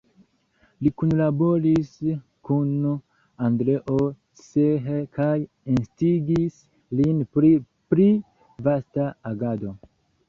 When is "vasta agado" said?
8.71-9.77